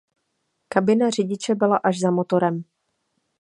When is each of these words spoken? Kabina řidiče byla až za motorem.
Kabina 0.69 1.09
řidiče 1.09 1.55
byla 1.55 1.77
až 1.77 1.99
za 1.99 2.11
motorem. 2.11 2.63